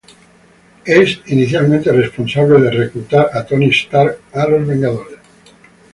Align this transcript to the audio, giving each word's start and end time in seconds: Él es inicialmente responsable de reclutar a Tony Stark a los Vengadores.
Él 0.83 1.03
es 1.03 1.21
inicialmente 1.31 1.91
responsable 1.93 2.59
de 2.59 2.71
reclutar 2.71 3.29
a 3.37 3.45
Tony 3.45 3.67
Stark 3.69 4.17
a 4.33 4.47
los 4.47 4.65
Vengadores. 4.65 5.19